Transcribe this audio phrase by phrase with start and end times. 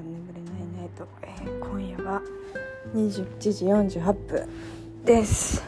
[0.00, 2.22] 眠れないナイト、えー、今夜は
[2.94, 3.66] 21時
[4.00, 4.48] 48分
[5.04, 5.62] です。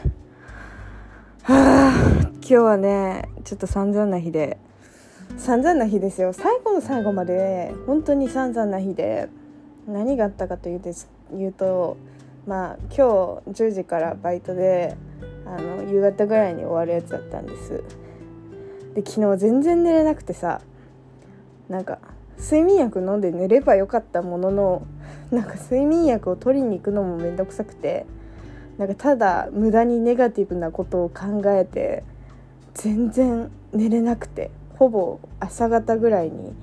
[1.43, 4.57] はあ今日はねちょっと散々な日で
[5.37, 6.33] 散々な日ですよ。
[6.33, 9.29] 最後の最後まで本当に散々な日で
[9.87, 11.97] 何があったかというです言うと
[12.47, 14.95] まあ今日10時からバイトで
[15.45, 17.83] あの夕方ぐらいに終わるやつだったんです。
[18.95, 20.61] で昨日全然寝れなくてさ
[21.69, 21.99] なんか
[22.37, 24.87] 睡眠薬飲んで寝ればよかったものの
[25.31, 28.05] なんか睡眠薬を取りに行くのも面倒くさくて
[28.77, 32.03] なんかただ無駄にネガティブなことを考えて
[32.73, 36.53] 全然寝れなくてほぼ朝方ぐらいに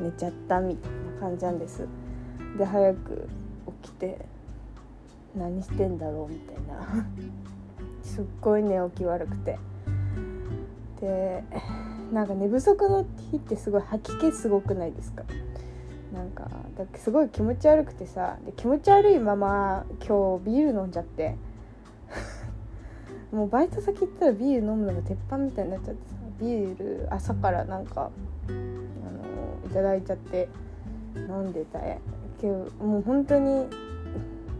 [0.00, 1.86] 寝ちゃったみたいな感じなんです。
[2.58, 3.28] で早く
[3.82, 4.26] 起きて
[5.36, 7.06] 何してんだろうみたいな。
[8.02, 9.58] すっごい寝起き悪くて。
[11.00, 11.44] で
[12.12, 15.24] なんか寝不足の日ってすごい吐き気すごくないですか？
[16.12, 21.36] なんかだすごい気持ち悪くてさで気持ち悪いまま今日ビール飲んじゃって。
[23.32, 28.10] もうバイト先行ったらビール飲むのが鉄板みたいになっちゃってさビール朝からなんか
[28.48, 30.50] あのいただいちゃって
[31.16, 33.68] 飲んでたけどもう本当に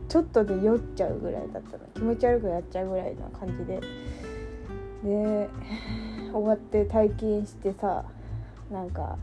[0.08, 1.84] ちょっとで酔っちゃうぐらいだったの。
[1.92, 3.80] 気持ち悪くなっちゃうぐらいな感じで。
[5.04, 5.50] で
[6.32, 8.04] 終わって退勤してさ
[8.70, 9.18] なんか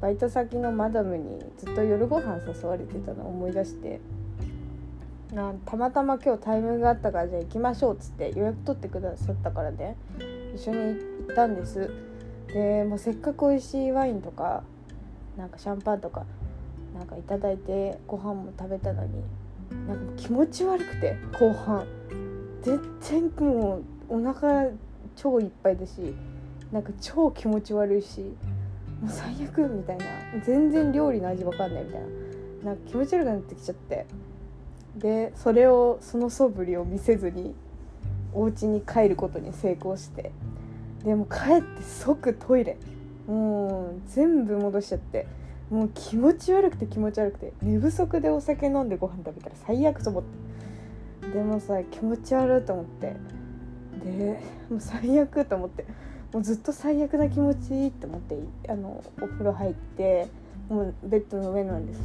[0.00, 4.00] バイト先のマダムにずっと夜ご飯誘われてたの思い出して
[5.32, 9.96] なたまたま今日タイムがあったからじゃあ行きましょうっつって予約取ってくださったからね。
[10.54, 11.90] 一緒に行ったんです。
[12.48, 14.62] でもうせっかく美味しいワインとか
[15.36, 16.24] なんかシャンパンとか
[16.94, 19.22] なんか頂いてご飯も食べたのに
[19.88, 21.84] なんか気持ち悪くて後半。
[22.62, 24.70] 全然もうお腹
[25.16, 26.14] 超いっぱいだし。
[26.72, 28.20] なんか超気持ち悪いし
[29.00, 30.04] もう最悪みたいな。
[30.44, 32.06] 全然料理の味わかんないみたいな。
[32.64, 34.06] なんか気持ち悪くなってきちゃって。
[34.96, 37.54] でそれをその素振りを見せずに
[38.32, 40.32] お家に帰ることに成功して。
[41.04, 42.78] でも帰って即トイレ。
[43.26, 45.26] もう全部戻しちゃって。
[45.70, 47.52] もう気持ち悪くて気持ち悪くて。
[47.62, 50.22] 寝不足でお酒飲んでご飯食べたら最悪と思っ
[51.22, 51.28] て。
[51.32, 53.16] でもさ気持ち悪いと思って。
[54.04, 54.40] で
[54.70, 55.84] もう最悪と思って。
[56.32, 58.36] もうずっと最悪な気持ちいいって思って
[58.68, 60.28] あのお風呂入って
[60.68, 62.00] もうベッドの上なんです。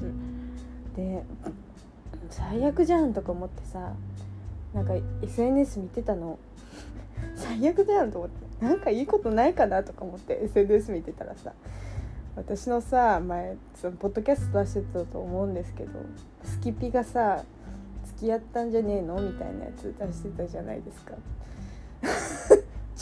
[0.96, 1.24] で
[2.30, 3.94] 最悪じゃんとか思ってさ
[4.74, 6.40] なんか SNS 見てたの。
[7.36, 11.54] 最悪じゃんと思ってなんかいいことないかなとか思って SNS 見てたらさ。
[12.36, 15.92] 私のさ前そのポッドキャスト出してたと思うんですけど
[16.44, 17.44] スキピがさ
[18.06, 21.14] 付き合ったんじゃねえのみたいなやつ出してたじゃないですか。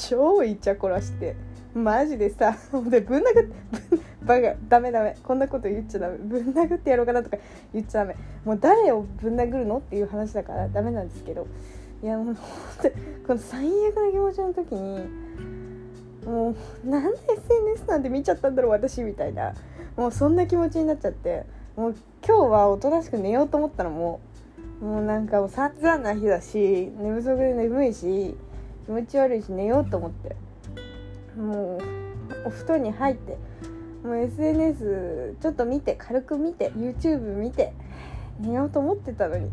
[0.07, 1.35] 超イチャコラして
[1.73, 2.57] マジでさ
[2.89, 7.37] でぶん殴ってバカダメダメこんなこと言っちゃダメぶん殴ってやろうかなとか
[7.73, 8.15] 言っちゃダメ。
[8.45, 11.47] もう誰をぶん殴るのっていう話だからダメなんですけど。
[12.01, 12.35] いやもう
[13.27, 15.05] この最悪な気持ちの時に
[16.25, 16.55] も
[16.85, 19.53] うなんで SNS なんて見ちゃったんだろう私みたいな
[19.97, 21.43] もうそんな気持ちになっちゃって
[21.75, 21.95] もう
[22.25, 24.21] 今日はおとなしく寝ようと思ったのも
[24.79, 28.37] もうなんかもう散々な日だし寝不足で眠いし
[28.89, 30.35] 気持ち悪いし寝ようと思って。
[31.39, 31.79] もう
[32.47, 33.37] お布団に入って
[34.03, 37.71] もう SNS ちょっと見て軽く見て YouTube 見て
[38.39, 39.51] 寝ようと思ってたのに。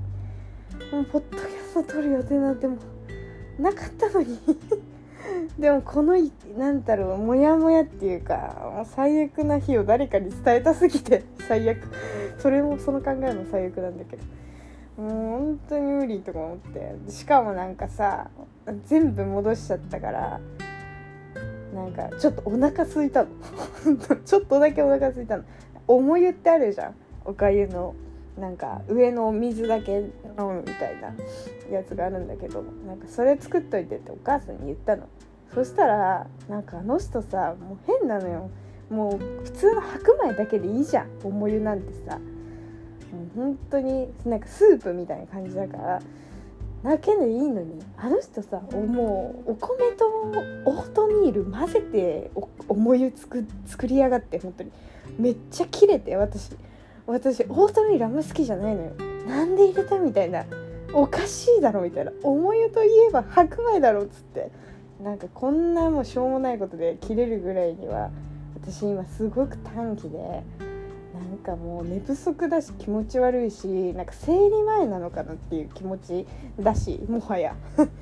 [0.91, 2.79] もうポッドキャスト撮る予定なんても
[3.59, 4.39] うなかったのに。
[5.61, 6.15] でもこの
[6.57, 11.79] 何だろうモヤモヤっていうかもう最悪な日を誰かに伝えたすぎて最悪。
[12.39, 14.23] それもその考えも最悪なんだけど。
[14.97, 17.11] もう本当に無理とか思って。
[17.11, 18.31] しかもなんかさ
[18.87, 20.41] 全部戻しちゃったから
[21.75, 23.29] なんかちょっとお腹空いたの。
[24.25, 25.45] ちょっとだけお腹空いたの。
[25.87, 26.95] 重湯ってあるじゃん。
[27.25, 27.95] おかゆの
[28.39, 31.15] なんか上のお水だけ飲むみたいな
[31.71, 35.05] やつがあるんだけどなんかそれ作っといてってお母さんに言ったの。
[35.55, 38.51] そしたらなんかあの人さもう変なのよ。
[38.89, 41.09] もう普通の白米だけでいいじゃん。
[41.23, 42.19] 重湯なんてさ。
[43.35, 46.03] 本当になんかスープみたいな感じだから
[46.83, 50.07] だけでいいのにあの人さもうお米と
[50.67, 52.31] オートミール混ぜて
[52.69, 54.71] 重湯作作りやがって本当に。
[55.19, 56.51] めっちゃ切れて私。
[57.07, 58.93] 私オートミールあんま好きじゃないのよ。
[59.29, 60.45] なんで入れたみたいな。
[60.93, 62.13] おかしいだろみたいな。
[62.23, 64.51] 重湯といえば白米だろっつって。
[65.03, 68.11] なんかこんなもうしょうもないことで切れるぐらいには
[68.55, 70.43] 私今すごく短期で
[71.37, 76.27] なんかもう寝不足だし気持ち悪いしなんか生理前なのかなっていう気持ち
[76.59, 77.55] だしもはや。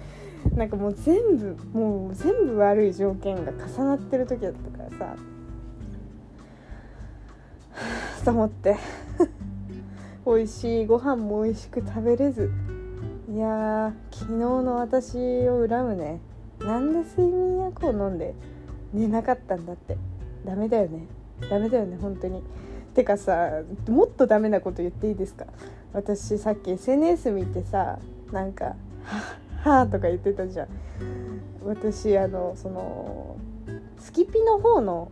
[0.54, 5.16] なんかもう全部もう全部悪い条件が重なってる時だったからさ。
[8.24, 8.76] と思って。
[10.24, 12.52] 美味しいご飯も美味しく食べれず。
[13.28, 16.20] いや昨日の私を恨むね。
[16.60, 18.34] なんで睡眠薬を飲んで
[18.92, 19.98] 寝なかったんだって。
[20.44, 21.08] ダメだよね。
[21.50, 22.40] ダメだよね本当に。
[22.94, 25.46] てかさもっとダメなこと言っていいですか？
[25.92, 27.98] 私さっき SNS 見てさ
[28.32, 28.76] なんか
[29.62, 30.68] 「はあ」とか言ってたじゃん。
[31.64, 33.36] 私あのその
[33.98, 35.10] スキピの方の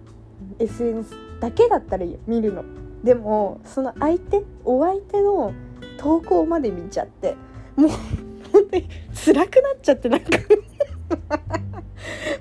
[0.58, 2.64] SNS だけだったらいいよ見るの。
[3.02, 5.52] でもその相手お相手の
[5.99, 7.37] 投稿まで見ちゃって
[7.76, 7.90] もう
[8.52, 10.26] 本当に辛くなっちゃってなんか。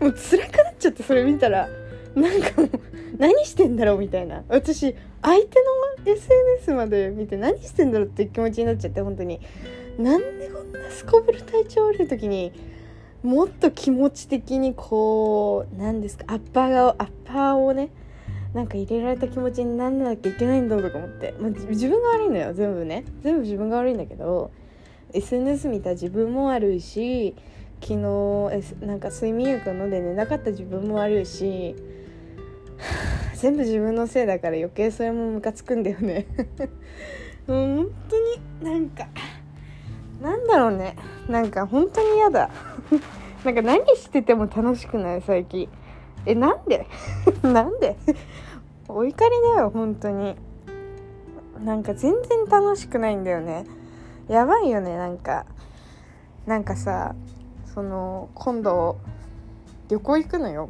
[0.01, 1.67] もう辛くなっちゃってそれ見たら。
[2.15, 2.69] なんかもう
[3.17, 4.43] 何してんだろうみたいな。
[4.49, 5.59] 私相手
[6.03, 9.39] の SNS まで見て何してんだろうって気持ちになっちゃって本当に。
[9.97, 12.51] なんでこんなすこぶる体調悪い時に
[13.23, 17.89] もっと気持ち的にこう何ですかアッパーがアッパーをね
[18.53, 23.05] なんか入れられた気持ちになんなきゃいけないんだとか思って、まあ、自分が悪いのよ全部ね。
[23.21, 24.51] 全部自分が悪いんだけど
[25.13, 27.35] SNS 見た自分も悪いし
[27.81, 31.75] 昨日、S、なんか睡眠薬を飲んで寝なかった自分も悪いし
[33.35, 36.27] 全部自分のせいだから余計それもムカつくんだよね。
[37.47, 39.07] もう本当になんか
[40.21, 40.95] なんだろうね。
[41.27, 42.49] なんか本当に嫌だ。
[43.43, 45.67] なんか何してても楽しくない最近。
[46.25, 46.85] えなんで？
[47.41, 47.97] なんで？
[48.87, 50.35] お怒りだよ本当に。
[51.63, 53.65] なんか全然楽しくないんだよね。
[54.27, 55.45] やばいよねなんか。
[56.45, 57.15] なんかさ
[57.73, 58.97] その今度
[59.89, 60.69] 旅行行くのよ。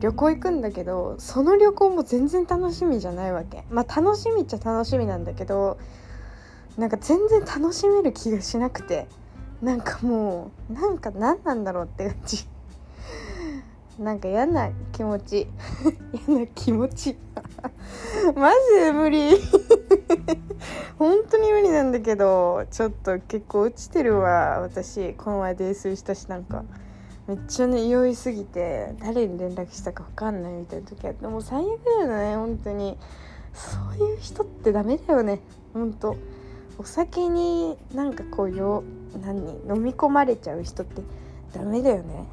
[0.00, 3.64] 旅行行くんだけどその旅行も全然楽しみじゃないわけ。
[3.70, 5.78] まあ楽しみっちゃ楽しみなんだけど
[6.76, 9.06] なんか全然楽しめる気がしなくて。
[9.64, 12.46] なんかもうなんか何なんだろうって感じ。
[13.98, 15.48] なんか嫌な気持ち。
[16.28, 17.16] 嫌な気持ち。
[18.36, 19.30] マジで無理。
[20.98, 25.14] 本当に無理なんだけどちょっと結構落ちてるわ私。
[25.14, 26.64] この前泥酔したしなんか。
[27.26, 32.98] めっちゃね酔いすぎて誰に連絡したか分かんないみたいな時あってもう最悪だよね本当に。
[33.54, 35.40] そういう人ってダメだよね
[35.72, 36.16] 本当。
[36.76, 38.82] お酒になんかこうよ
[39.22, 41.02] 何飲み込まれちゃう人って
[41.54, 42.26] ダメだよね。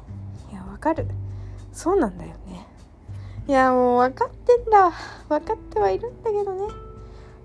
[0.50, 1.06] いやわかる。
[1.72, 2.66] そうなんだよね。
[3.48, 4.92] いやもう分かってんだ。
[5.28, 6.74] 分かってはいるんだけどね。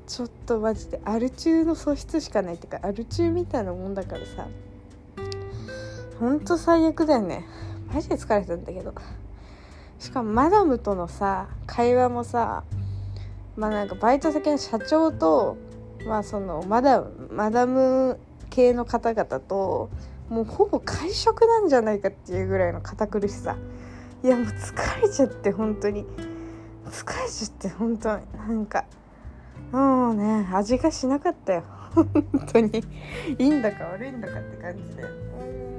[0.07, 4.47] ちょっとマジでアル中の素質しかないっていうかアル中みたいなもんだからさ。
[6.19, 7.45] ほんと最悪だよね。
[7.93, 8.93] マジで疲れてたんだけど。
[9.99, 12.63] しかもマダムとのさ会話もさ
[13.55, 15.57] まあなんかバイト先の社長と
[16.05, 18.19] まあそのマダマダム
[18.51, 19.89] 系の方々と
[20.29, 23.55] もうほぼ会食なんじゃないかっていうぐらいの堅苦しさ。
[24.23, 26.05] いやもう疲れちゃって本当に。
[26.89, 28.25] 疲れちゃって本当に。
[28.37, 28.85] なんか
[29.71, 31.63] もうね味がしなかったよ。
[31.95, 32.07] 本
[32.51, 32.83] 当に。
[33.39, 35.03] いいんだか悪いんだかって感じで。
[35.03, 35.76] もう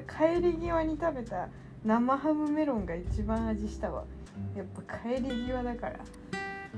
[0.00, 1.48] 帰り際に食べた
[1.84, 4.04] 生ハムメロンが一番味したわ。
[4.56, 5.98] やっぱ帰り際だから。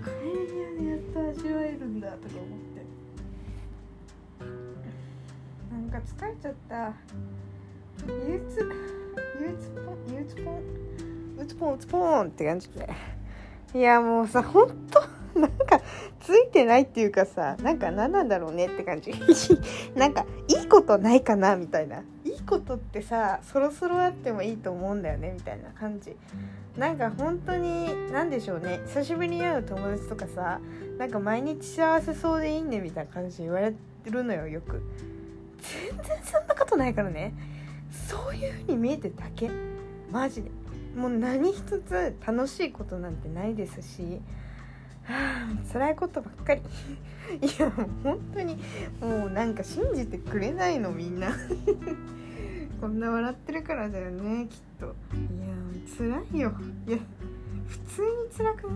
[0.03, 2.85] 帰り際でやっと味わえるんだとか思って。
[5.73, 6.93] なんか疲れちゃった。
[8.07, 8.61] 憂鬱
[9.41, 10.63] 憂鬱ポン憂鬱ポン
[11.39, 12.89] うつポンうつポンって感じで。
[13.75, 15.03] いやもうさほんと
[15.39, 15.81] なんか
[16.21, 19.13] ついてないっていうかさなんか何なんだろうねって感じ。
[19.95, 22.03] なんかいいことないかなみたいな。
[22.45, 26.17] ことってさそろそろあってもいいと思うんだよねみたいな感じ。
[26.77, 28.81] なんか本当に何でしょうね。
[28.87, 30.61] 久しぶりに会う友達とかさ
[30.99, 34.83] なんか毎日幸せそうでいいねみたいな感じで言われてるのよよく。
[35.61, 37.35] 全然そんなことないからね。
[38.09, 39.51] そういう風に見えてだけ。
[40.11, 40.51] マジで。
[40.97, 44.21] もう何一つ楽しいことなんてないですし。
[45.05, 46.63] はあ辛いことばっかり。
[47.41, 48.59] いやもう本当に
[49.01, 51.29] もうなんか信じてくれないのみんな。
[52.85, 54.85] こんな笑ってるからだよねきっと。
[54.85, 54.95] いや
[55.97, 56.53] 辛いよ。
[56.87, 56.99] いや
[57.67, 58.69] 普通に辛く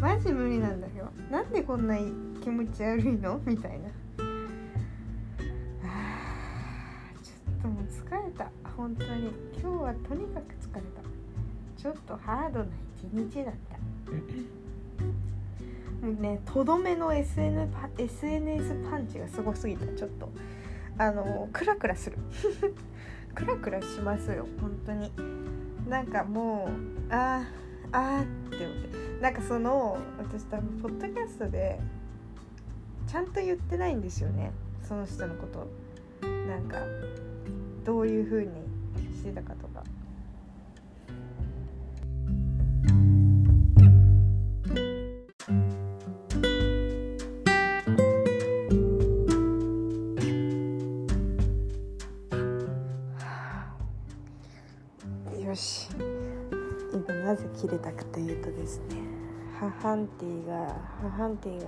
[0.00, 0.14] ない？
[0.16, 1.98] マジ無理なんだよなんでこんな
[2.42, 3.38] 気持ち悪いの？
[3.44, 3.90] みたいな。
[3.90, 8.50] ちょっともう疲れた。
[8.74, 9.30] 本当に。
[9.60, 11.02] 今日はとにかく疲れた。
[11.76, 12.66] ちょっとハードな
[12.96, 13.76] 一日だった。
[16.06, 19.84] もうねとどめの SN パ SNS パンチがすごすぎた。
[19.94, 20.30] ちょっと。
[20.96, 22.16] あのクラクラする。
[23.34, 25.10] クラクラしますよ本当に。
[25.88, 26.68] なんかも
[27.10, 29.22] うあーあーって思って。
[29.22, 31.78] なんかその私多分ポッドキャストで
[33.06, 35.66] ちゃんと言ってないんですよねその人のこと。
[36.48, 36.78] なんか
[37.84, 38.50] どういう風に
[39.16, 39.61] してたかと
[59.82, 60.76] ハンティが
[61.16, 61.66] ハンティが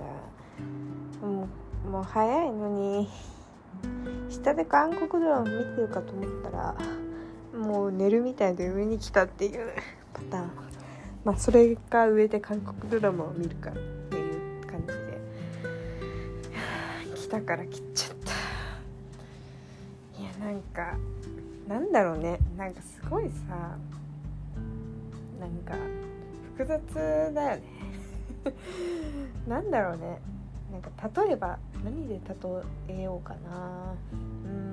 [1.27, 1.49] も
[1.85, 3.09] うもう早いのに
[4.29, 6.75] 下で韓国ドラマ見てるかと思ったら
[7.53, 9.73] もう寝るみたいで上に来たっていう
[10.13, 10.51] パターン。
[11.25, 13.79] まあそれか上で韓国ドラマを見るかって
[14.15, 15.19] いう感じで
[17.15, 18.31] 来たから切っちゃった。
[20.21, 20.97] いやなんか
[21.67, 22.39] なんだろうね。
[22.55, 23.77] なんかすごいさ
[25.37, 25.75] なんか
[26.55, 27.63] 複雑だよね。
[29.47, 30.19] なんだろうね。
[30.71, 33.95] なんか例えば何で例えようかな。
[34.13, 34.15] う
[34.47, 34.71] ん。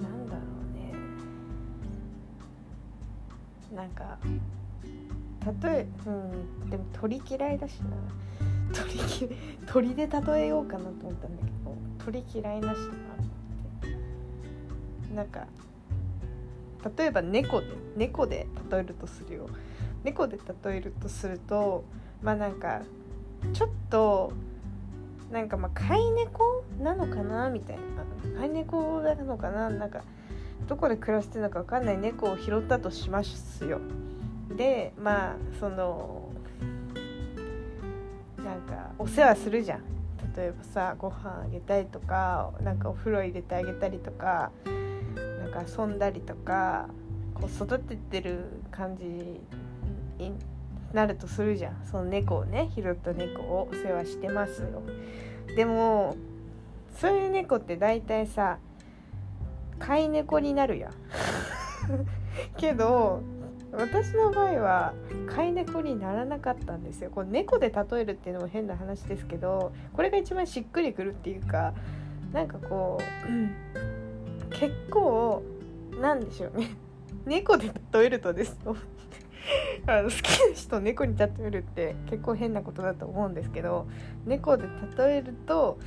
[0.00, 0.94] なんだろうね。
[3.74, 4.18] なんか
[5.62, 6.70] 例えうん。
[6.70, 7.96] でも鳥嫌いだしな。
[8.72, 9.30] 鳥
[9.66, 12.88] 鳥で例えようかなと思ったんだけど鳥嫌いだしなっ
[15.08, 15.14] て。
[15.14, 15.46] なんか
[16.96, 19.48] 例えば猫で猫で例えるとするよ。
[20.04, 21.84] 猫で例えるとすると
[22.22, 22.82] まあなんか
[23.52, 24.32] ちょっと
[25.30, 27.82] なんかまあ飼い猫なのかなみたいな。
[28.40, 29.70] 飼い猫なのかな。
[29.70, 30.02] なんか
[30.68, 31.98] どこで暮らしてるのか分かんない。
[31.98, 33.80] 猫を拾ったとしますよ。
[34.56, 36.28] でまあその
[38.38, 39.82] なんかお世話するじゃん。
[40.36, 46.88] 例えばさご飯あげたりとかなんかお風呂入れてあげたりとかなんか遊んだりとか
[47.34, 49.40] こう育ててる感じ
[50.92, 51.84] なるとするじゃん。
[51.84, 54.82] その猫をね拾った猫をお世話してますよ。
[55.56, 56.16] でも
[56.96, 58.58] そういう猫って大体さ
[59.78, 60.92] 飼い猫になるやん。
[62.56, 63.22] けど
[63.72, 64.94] 私の場合は
[65.26, 67.10] 飼い猫にならなかったんですよ。
[67.10, 71.72] こう猫で例えるっていうのも変な話ですけどこれが一番しっくりくるっていうか
[72.32, 73.54] なんかこう、うん、
[74.50, 75.42] 結構
[76.00, 76.76] なんでしょうね。
[77.24, 78.58] 猫で例えるとです。
[79.86, 83.86] あの好きな人を猫に例えるって結構変なことだと思うんですけど
[84.26, 84.64] 猫で
[84.96, 85.78] 例えると、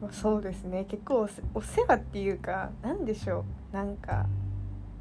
[0.00, 0.84] まあ、そうですね。
[0.84, 3.74] 結構お世話っていうか何でしょう。
[3.74, 4.26] なんか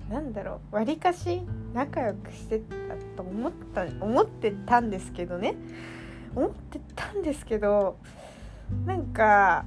[0.10, 0.75] なんだろう。
[0.75, 1.41] わりかし
[1.74, 5.55] 仲良くしてたと思った思ってたんですけどね。
[6.36, 7.98] 思ってたんですけど
[8.86, 9.65] なんか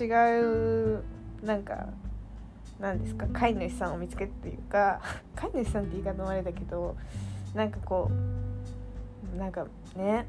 [0.00, 1.02] 違う
[1.42, 1.88] なんか
[2.78, 3.26] 何ですか。
[3.32, 5.00] 飼い主さんを見つけっていうか
[5.34, 6.96] 飼い主さんって言い方もあれだけど
[7.56, 8.10] なんかこ
[9.34, 10.26] うなんかね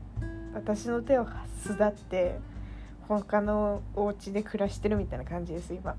[0.54, 1.28] 私の手を
[1.62, 2.40] 巣立って
[3.10, 5.96] 他のお家で暮らしてるみたいな感じです今。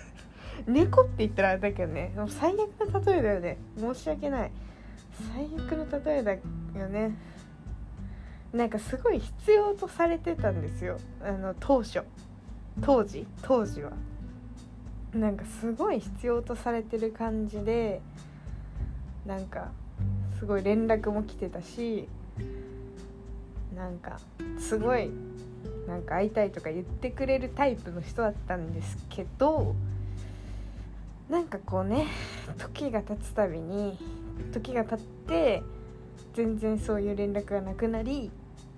[0.66, 3.58] 猫って言ったらあれだけどね最悪の例えだよね。
[3.78, 4.50] 申し訳ない。
[5.34, 7.14] 最悪の例えだよね。
[8.52, 10.98] なんかすごい必要とされてたんですよ。
[11.22, 12.02] あの当初。
[12.82, 13.26] 当時。
[13.42, 13.92] 当時は。
[15.14, 18.02] なんかすごい必要とされてる感じで
[19.24, 19.70] なんか
[20.38, 22.08] すごい連絡も来てたし
[23.74, 24.18] なんか
[24.58, 25.10] すごい
[25.86, 29.74] なんか会いたいとか言ってくれるタイプの人だったんですけど
[31.28, 32.06] なんかこうね
[32.56, 33.98] 時が経つたびに
[34.52, 35.62] 時が経って
[36.34, 38.30] 全然そういう連絡がなくなり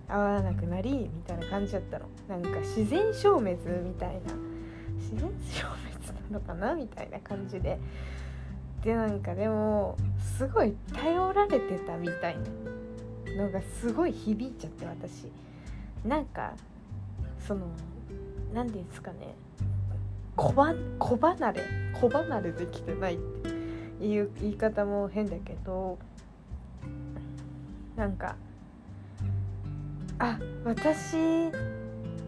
[0.08, 2.06] 会わなくなりみたいな感じだったの。
[2.28, 4.20] なんか自然消滅みたいな。
[4.98, 7.78] 自然消滅なのかなみたいな感じで。
[8.82, 9.96] でなんかでも
[10.40, 12.38] すごい頼られてたみたい
[13.36, 15.30] なのがすごい響いちゃって私。
[16.02, 16.54] なんか
[17.46, 17.66] その
[18.54, 19.34] 何て言うんですかね。
[20.36, 25.98] 子ば子離れ子離れできてないっていう言い方も変だけど
[27.94, 28.34] なんか
[30.18, 31.50] あ私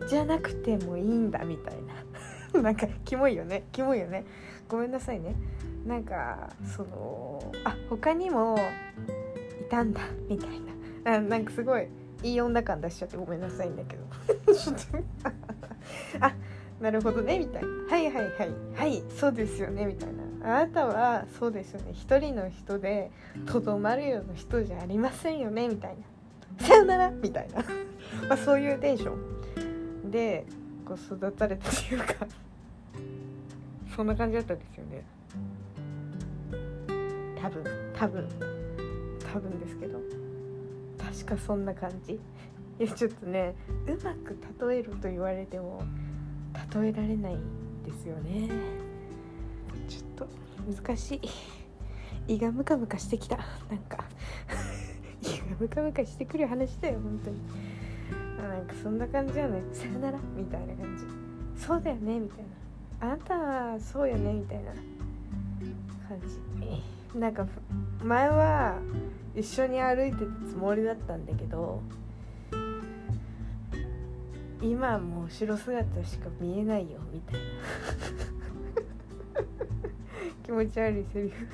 [0.07, 1.77] じゃなくてもいいんだみたい
[2.53, 2.61] な。
[2.61, 4.27] なんかキモいよねキモいよね。
[4.69, 5.35] ごめんなさいね。
[5.87, 8.57] なんかそのあ他にも
[9.61, 10.51] いたんだ みたい
[11.05, 11.15] な。
[11.17, 11.89] あなんかすごい
[12.23, 14.03] いい女感出しちゃってごめんなさいんだけど。
[16.21, 16.35] あ
[16.81, 17.69] なるほどねみたいな。
[17.89, 18.35] はいはいはい。
[18.75, 20.09] はいそうですよねみたい
[20.41, 20.61] な。
[20.61, 21.93] あなたはそうですよね。
[21.93, 23.11] 一人の人で
[23.47, 25.97] とどまるような人じゃありませんよねみたい
[26.59, 26.67] な。
[26.67, 27.65] さよならみたいな。
[28.29, 29.17] まあそういうテンショ
[30.07, 30.11] ン。
[30.11, 30.47] で
[30.85, 32.27] こう育たれたというか。
[33.95, 35.05] そんな感じだったんですよね
[37.43, 38.29] 多分多分
[39.33, 39.99] 多分ですけど。
[40.99, 42.15] 確かそんな感じ。
[42.79, 43.55] いやちょっとね
[43.87, 44.37] うまく
[44.69, 45.83] 例えると言われても
[46.75, 47.37] 例えられない
[47.85, 48.49] ですよね。
[49.89, 50.29] ちょっと
[50.83, 51.21] 難しい。
[52.35, 53.37] 胃がムカムカしてきた。
[53.37, 54.05] なんか
[55.21, 57.41] 胃がムカムカしてくる話だよ本当に。
[58.39, 59.63] なんかそんな感じやね。
[59.73, 61.05] さよならみたいな感じ。
[61.61, 62.45] そうだよねみたい
[63.01, 63.09] な。
[63.09, 64.73] あなたはそうよねみたいな。
[66.09, 67.19] 感じ。
[67.19, 67.47] なんか
[68.03, 68.79] 前は
[69.35, 71.83] 一緒に歩いてたつもりだったんだけど
[74.63, 77.41] 今はもう後ろ姿しか見えないよみたいな。
[80.43, 81.47] 気持ち悪いセリフ。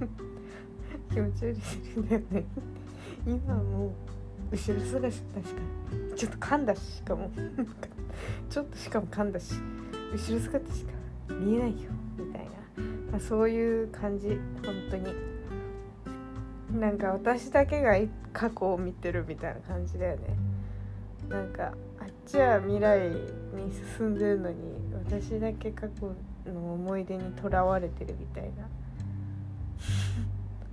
[1.12, 2.44] 気持ち悪いセリフだよね。
[3.26, 3.92] 今はもう
[4.52, 5.26] 後ろ姿しか
[6.16, 7.30] ちょっと噛んだししかも
[8.50, 9.54] ちょっとしかも噛んだし
[10.12, 10.92] 後ろ姿しか
[11.34, 12.50] 見えないよみたいな、
[13.12, 14.28] あ、そういう感じ
[14.64, 15.14] 本当に。
[16.78, 17.94] なんか私だけが
[18.32, 20.36] 過去を見てるみたいな感じだよね。
[21.28, 24.56] なんかあっちは未来に進んでるのに
[25.04, 26.14] 私だけ過去
[26.46, 28.68] の思い出にとらわれてるみたいな。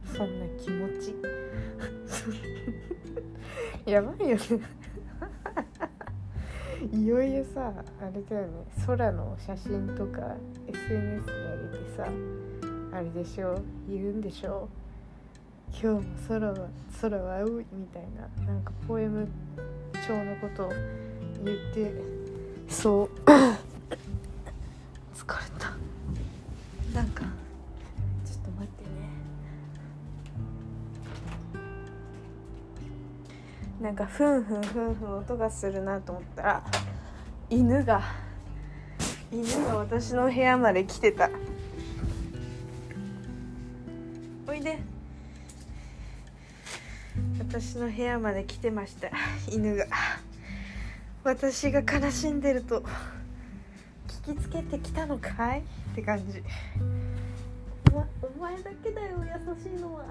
[0.14, 1.16] そんな気持ち。
[3.86, 4.42] やばいよね。
[6.94, 8.50] いよいよさあれだよね。
[8.86, 10.36] 空の写真とか
[10.68, 12.08] SNS に上げてさ
[12.94, 13.60] あれでしょ？
[13.90, 14.68] 言うんでしょ？
[15.72, 16.68] 今日も空は
[17.02, 19.28] 空は青いみたいななんかポエム
[20.08, 20.70] 調のことを
[21.44, 21.92] 言って
[22.70, 23.10] そう。
[25.16, 25.57] 疲れた。
[33.88, 36.64] なんかふんふんふんふん音がするなと思ったら
[37.50, 38.02] 犬が
[39.32, 41.30] 犬が私の部屋まで来てた。
[44.46, 44.78] おいで。
[47.40, 49.10] 私の部屋まで来てました
[49.50, 49.86] 犬が。
[51.24, 52.84] 私が悲しんでると
[54.26, 55.62] 聞きつけてきたのかい？
[55.62, 55.64] っ
[55.96, 56.44] て感じ。
[57.94, 58.06] お,、
[58.38, 60.04] 前だけだよ優しいのは。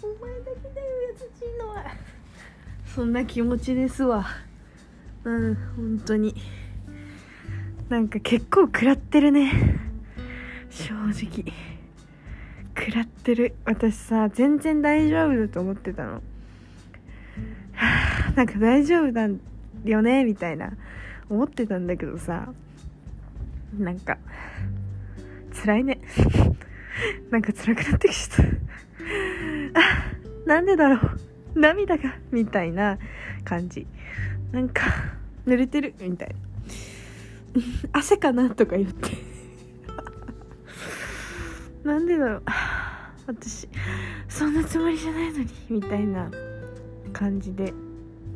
[0.00, 0.67] お前だけ
[2.98, 4.26] そんな気持ちですわ。
[5.22, 6.34] うん本当に。
[7.88, 9.52] なんか結構食らってるね。
[10.68, 11.44] 正直。
[12.76, 13.54] 食らってる。
[13.64, 16.22] 私さ全然大丈夫だと思ってたの。
[18.34, 19.28] なんか大丈夫だ
[19.84, 20.72] よねみたいな。
[21.30, 22.52] 思ってたんだけどさ。
[23.78, 24.18] なんか
[25.54, 26.00] 辛いね。
[27.30, 28.48] なんか辛くなってきちゃっ
[29.72, 29.78] た。
[29.78, 31.17] あなんでだろう。
[31.54, 32.98] 涙がみたいな
[33.44, 33.86] 感じ。
[34.52, 34.82] なんか
[35.46, 36.34] 濡れてるみたいな。
[37.92, 39.10] 汗かなとか言って。
[41.84, 42.42] なんでだろう。
[43.26, 43.68] 私
[44.26, 46.30] そんなつもりじゃないのにみたいな
[47.12, 47.74] 感じで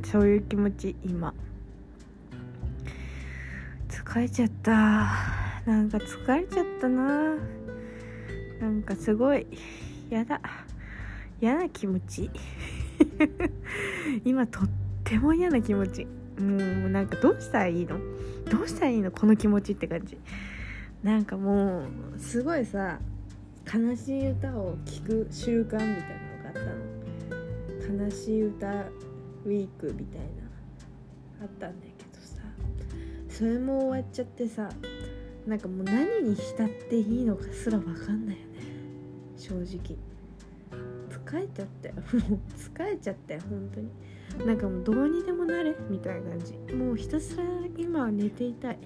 [0.05, 1.33] そういう気持ち今。
[3.89, 4.71] 疲れちゃった。
[5.65, 7.37] なんか疲れちゃったな。
[8.61, 9.47] なんかすごい
[10.11, 10.41] やだ。
[11.41, 12.31] 嫌な気持ち。
[14.25, 14.69] 今とっ
[15.05, 16.07] ても嫌な気持ち。
[16.39, 16.57] も
[16.87, 17.99] うなんかどうしたらいいの？
[18.51, 20.19] どうしたらいいのこの気持ちって感じ。
[21.03, 21.83] なんかも
[22.17, 22.99] うすごいさ
[23.67, 26.01] 悲しい歌を聴く習慣みたいなの
[26.45, 26.53] があっ
[27.89, 28.05] たの。
[28.05, 28.69] 悲しい歌
[29.45, 30.27] ウィークみたいな。
[31.43, 32.43] あったんだけどさ。
[33.29, 34.71] それも終わっちゃってさ。
[35.47, 38.63] なんかもう何に浸っていいのかすら分かんないよね。
[39.37, 39.97] 正直。
[41.25, 43.91] 疲れちゃったよもう疲れちゃったよ本当に。
[44.47, 46.75] なんかもうどうにでもなれみたいな感じ。
[46.75, 47.45] もうひたすら
[47.77, 48.79] 今は寝ていたい。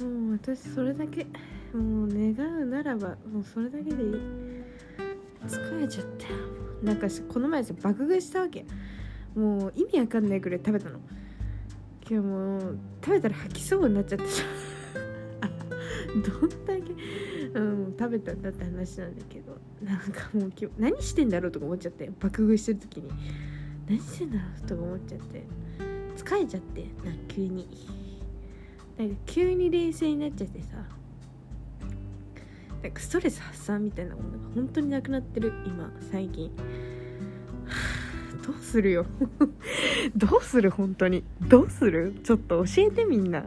[0.00, 1.24] もう私それだけ
[1.74, 4.14] もう願うならばもうそれだけでいい。
[5.46, 6.34] 疲れちゃったよ
[6.82, 8.64] なんかこの前さ爆食いしたわけ。
[9.34, 10.98] もう意味わかんないくらい食べたの。
[12.08, 14.42] 今日もう食べたら吐きそうになっちゃってさ。
[16.12, 16.92] どんだけ、
[17.54, 23.10] うん、食べたんだって話なんだけどなんかもう今日何してんだろうとか思っちゃって爆食いしてる時に
[23.88, 25.44] 何してんだろうとか思っちゃって
[26.16, 27.68] 疲れちゃってなんか急に
[28.98, 30.68] なんか急に冷静になっちゃってさ
[32.82, 36.50] なんかストレス発散みたいなものが本当になくなってる今最近。
[38.44, 39.06] どうするよ。
[40.16, 41.22] どうする本当に。
[41.48, 42.12] どうする？
[42.24, 43.46] ちょっと教えてみんな。